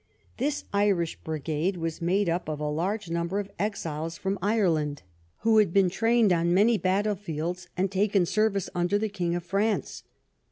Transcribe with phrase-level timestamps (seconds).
[0.37, 5.03] This Irish brigade was made up of a large number of exiles from Ireland,
[5.41, 9.35] who had been trained on many battle fields and had taken service under the King
[9.35, 10.01] of France.